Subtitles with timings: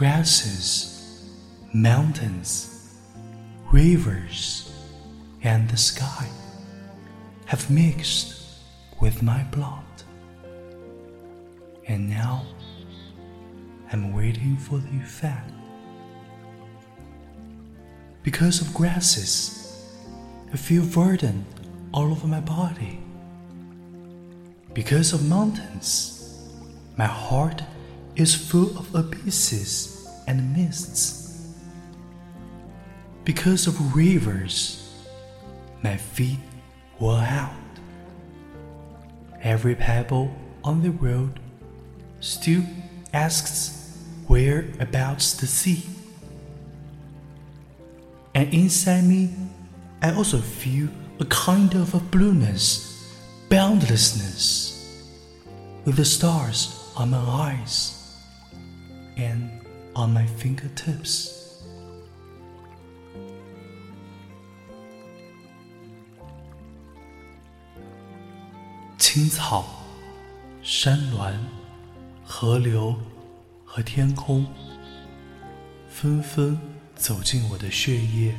[0.00, 1.28] grasses,
[1.74, 2.96] mountains,
[3.70, 4.72] rivers,
[5.42, 6.26] and the sky
[7.44, 8.42] have mixed
[8.98, 9.84] with my blood.
[11.86, 12.46] And now
[13.92, 15.52] I'm waiting for the effect.
[18.22, 19.86] Because of grasses,
[20.50, 21.44] I feel verdant
[21.92, 23.02] all over my body.
[24.72, 26.48] Because of mountains,
[26.96, 27.62] my heart
[28.16, 31.54] is full of abysses and mists.
[33.24, 34.94] Because of rivers,
[35.82, 36.38] my feet
[36.98, 37.52] wore out.
[39.42, 41.40] Every pebble on the road
[42.20, 42.62] still
[43.12, 45.84] asks whereabouts the sea.
[48.34, 49.30] And inside me,
[50.02, 53.14] I also feel a kind of a blueness,
[53.48, 55.04] boundlessness,
[55.84, 57.99] with the stars on my eyes
[59.20, 59.50] and
[59.94, 61.36] on my fingertips.
[68.98, 69.64] 青草、
[70.62, 71.34] 山峦、
[72.24, 72.94] 河流
[73.64, 74.46] 和天空，
[75.88, 76.58] 纷纷
[76.94, 78.34] 走进我的血液。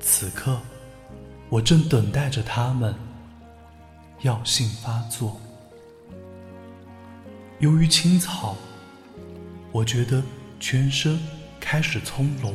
[0.00, 0.60] 此刻，
[1.48, 2.94] 我正等待着它们
[4.22, 5.40] 药性发作。
[7.60, 8.56] 由于青草，
[9.70, 10.22] 我觉得
[10.58, 11.18] 全身
[11.60, 12.54] 开始从容；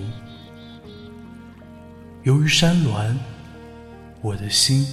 [2.23, 3.15] 由于山峦，
[4.21, 4.85] 我的心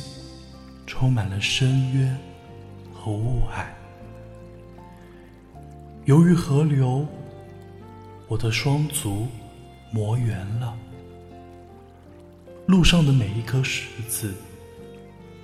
[0.87, 2.19] 充满了深渊
[2.93, 3.65] 和雾霭；
[6.05, 7.07] 由于河流，
[8.29, 9.27] 我的双足
[9.91, 10.77] 磨圆了。
[12.67, 14.35] 路上的每一颗石子，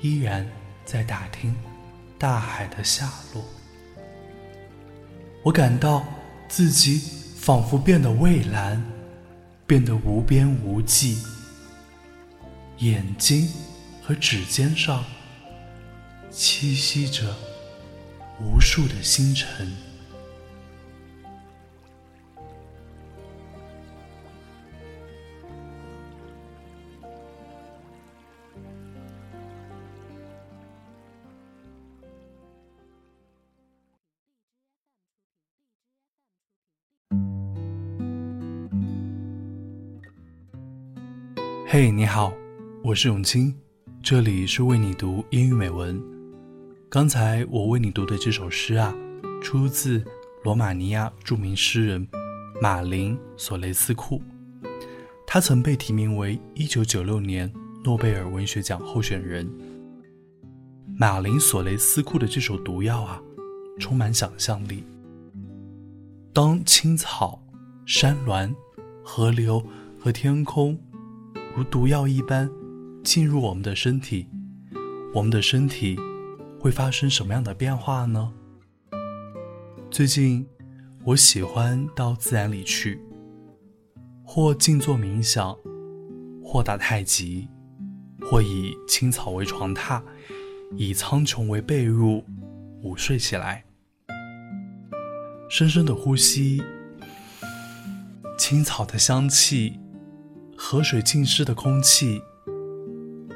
[0.03, 0.47] 依然
[0.85, 1.57] 在打听
[2.19, 3.43] 大海的下落。
[5.43, 6.05] 我感到
[6.49, 7.03] 自己
[7.37, 8.83] 仿佛变得蔚蓝，
[9.67, 11.19] 变得无边无际。
[12.79, 13.49] 眼睛
[14.03, 15.05] 和指尖上
[16.31, 17.35] 栖息着
[18.41, 19.86] 无数的星辰。
[41.69, 42.33] 嘿，你好，
[42.85, 43.53] 我是永清，
[44.01, 46.01] 这里是为你读英语美文。
[46.89, 48.95] 刚才我为你读的这首诗啊，
[49.43, 50.01] 出自
[50.45, 52.07] 罗马尼亚著名诗人
[52.63, 54.23] 马林·索雷斯库，
[55.27, 57.53] 他曾被提名为1996年
[57.83, 59.51] 诺贝尔文学奖候选人。
[60.97, 63.21] 马林·索雷斯库的这首《毒药》啊，
[63.81, 64.85] 充满想象力。
[66.33, 67.43] 当青草、
[67.85, 68.55] 山峦、
[69.03, 69.61] 河流
[69.99, 70.79] 和天空。
[71.57, 72.51] 如毒药一般
[73.03, 74.29] 进入我们的身体，
[75.15, 75.99] 我们的身体
[76.61, 78.31] 会发生什么样的变化呢？
[79.91, 80.47] 最近，
[81.03, 83.01] 我喜欢到自然里去，
[84.23, 85.57] 或静坐冥想，
[86.45, 87.49] 或打太极，
[88.21, 90.03] 或以青草为床榻，
[90.77, 92.23] 以苍穹为被褥，
[92.83, 93.65] 午睡起来，
[95.49, 96.63] 深深的呼吸
[98.37, 99.81] 青草的香气。
[100.57, 102.21] 河水浸湿的空气，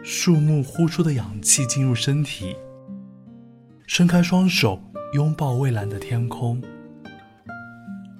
[0.02, 2.56] 树木呼出的氧气进入身体。
[3.86, 4.80] 伸开双手，
[5.12, 6.60] 拥抱蔚蓝的天空。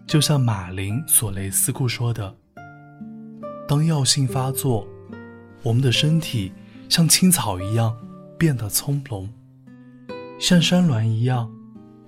[0.06, 2.36] 就像马林·索雷斯库说的
[3.66, 4.86] ：“当药性发作，
[5.62, 6.52] 我们的身体
[6.88, 7.96] 像青草一样
[8.38, 9.28] 变得葱茏，
[10.38, 11.50] 像山峦一样，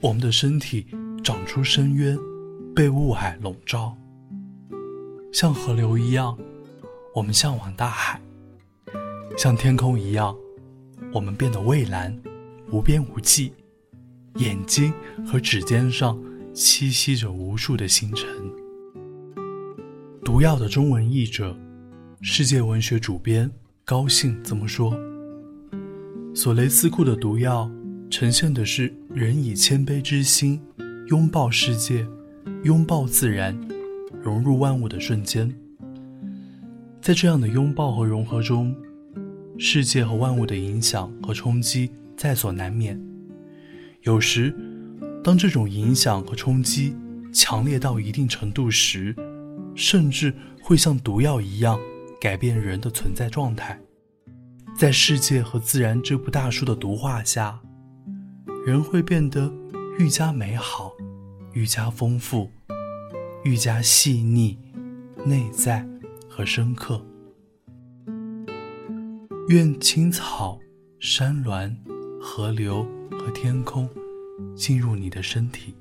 [0.00, 0.86] 我们的身体
[1.24, 2.18] 长出深渊，
[2.74, 3.96] 被雾海笼罩，
[5.32, 6.36] 像河流一样。”
[7.14, 8.18] 我们向往大海，
[9.36, 10.34] 像天空一样，
[11.12, 12.18] 我们变得蔚蓝、
[12.70, 13.52] 无边无际。
[14.36, 14.94] 眼睛
[15.26, 16.18] 和指尖上
[16.54, 18.26] 栖息着无数的星辰。
[20.24, 21.54] 毒药的中文译者，
[22.22, 23.50] 世界文学主编
[23.84, 24.98] 高兴这么说：
[26.34, 27.70] 索雷斯库的毒药
[28.08, 30.58] 呈现的是人以谦卑之心
[31.08, 32.06] 拥抱世界、
[32.64, 33.54] 拥抱自然、
[34.22, 35.54] 融入万物的瞬间。
[37.02, 38.72] 在这样的拥抱和融合中，
[39.58, 42.96] 世界和万物的影响和冲击在所难免。
[44.02, 44.54] 有时，
[45.24, 46.94] 当这种影响和冲击
[47.34, 49.16] 强烈到一定程度时，
[49.74, 50.32] 甚至
[50.62, 51.76] 会像毒药一样
[52.20, 53.76] 改变人的存在状态。
[54.76, 57.60] 在世界和自然这部大书的毒化下，
[58.64, 59.52] 人会变得
[59.98, 60.92] 愈加美好，
[61.52, 62.48] 愈加丰富，
[63.42, 64.56] 愈加细腻、
[65.26, 65.84] 内在
[66.34, 66.98] 和深刻。
[69.48, 70.58] 愿青草、
[70.98, 71.76] 山峦、
[72.18, 73.86] 河流和天空
[74.56, 75.74] 进入你的身体。